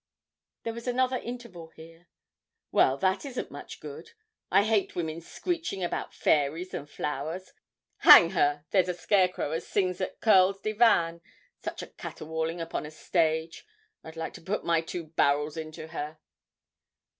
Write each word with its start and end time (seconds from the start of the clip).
There 0.63 0.73
was 0.73 0.87
another 0.87 1.17
interval 1.17 1.67
here. 1.67 2.07
'Well, 2.71 2.97
that 2.97 3.23
isn't 3.23 3.51
much 3.51 3.79
good. 3.79 4.13
I 4.49 4.63
hate 4.63 4.95
women's 4.95 5.27
screechin' 5.27 5.83
about 5.83 6.11
fairies 6.15 6.73
and 6.73 6.89
flowers. 6.89 7.53
Hang 7.97 8.31
her! 8.31 8.65
there's 8.71 8.89
a 8.89 8.95
scarecrow 8.95 9.51
as 9.51 9.67
sings 9.67 10.01
at 10.01 10.19
Curl's 10.19 10.59
Divan. 10.59 11.21
Such 11.59 11.83
a 11.83 11.87
caterwauling 11.87 12.59
upon 12.59 12.87
a 12.87 12.89
stage! 12.89 13.63
I'd 14.03 14.15
like 14.17 14.33
to 14.33 14.41
put 14.41 14.65
my 14.65 14.81
two 14.81 15.03
barrels 15.03 15.55
into 15.55 15.89
her.' 15.89 16.17